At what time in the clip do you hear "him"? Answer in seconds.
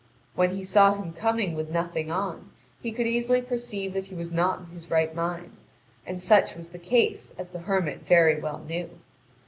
0.95-1.13